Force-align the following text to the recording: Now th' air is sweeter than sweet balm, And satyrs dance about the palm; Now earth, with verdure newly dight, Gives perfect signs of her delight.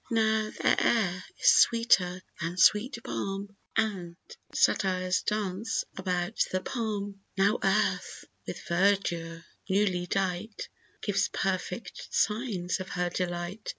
Now 0.09 0.49
th' 0.49 0.57
air 0.83 1.23
is 1.39 1.47
sweeter 1.47 2.23
than 2.41 2.57
sweet 2.57 2.97
balm, 3.03 3.55
And 3.75 4.15
satyrs 4.51 5.21
dance 5.21 5.85
about 5.95 6.43
the 6.51 6.59
palm; 6.61 7.21
Now 7.37 7.59
earth, 7.63 8.25
with 8.47 8.59
verdure 8.67 9.45
newly 9.69 10.07
dight, 10.07 10.69
Gives 11.03 11.27
perfect 11.27 12.07
signs 12.09 12.79
of 12.79 12.89
her 12.89 13.11
delight. 13.11 13.69